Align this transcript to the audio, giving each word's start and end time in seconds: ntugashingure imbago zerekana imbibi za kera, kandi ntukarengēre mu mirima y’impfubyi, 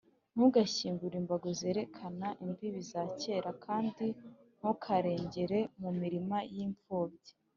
ntugashingure 0.33 1.15
imbago 1.21 1.47
zerekana 1.59 2.27
imbibi 2.45 2.81
za 2.91 3.03
kera, 3.19 3.51
kandi 3.65 4.05
ntukarengēre 4.59 5.59
mu 5.81 5.89
mirima 5.99 6.37
y’impfubyi, 6.55 7.31